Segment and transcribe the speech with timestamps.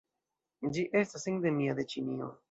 [0.77, 2.31] Ĝi estas endemia de Ĉinio.